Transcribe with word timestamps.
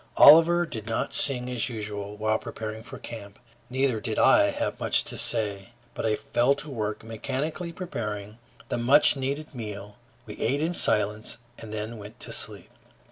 Oliver 0.17 0.65
did 0.65 0.87
not 0.87 1.13
sing 1.13 1.47
as 1.51 1.69
usual 1.69 2.17
while 2.17 2.39
preparing 2.39 2.81
for 2.81 2.97
camp. 2.97 3.37
Neither 3.69 3.99
did 3.99 4.17
I 4.17 4.49
have 4.49 4.79
much 4.79 5.03
to 5.03 5.15
say; 5.15 5.73
but 5.93 6.07
I 6.07 6.15
fell 6.15 6.55
to 6.55 6.71
work, 6.71 7.03
mechanically 7.03 7.71
preparing 7.71 8.39
the 8.69 8.79
much 8.79 9.15
needed 9.15 9.53
meal. 9.53 9.97
We 10.25 10.39
ate 10.39 10.59
in 10.59 10.73
silence 10.73 11.37
and 11.59 11.71
then 11.71 11.99
went 11.99 12.19
to 12.21 12.31
sleep. 12.31 12.71